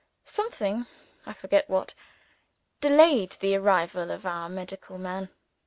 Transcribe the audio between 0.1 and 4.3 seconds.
Something I forget what delayed the arrival of